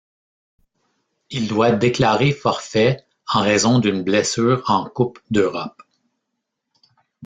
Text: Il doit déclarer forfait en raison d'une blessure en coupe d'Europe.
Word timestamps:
Il 1.29 1.47
doit 1.47 1.73
déclarer 1.73 2.31
forfait 2.31 3.05
en 3.31 3.41
raison 3.41 3.77
d'une 3.77 4.01
blessure 4.01 4.63
en 4.65 4.89
coupe 4.89 5.19
d'Europe. 5.29 5.79